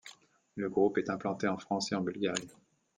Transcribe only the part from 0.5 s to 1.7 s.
Le groupe est implanté en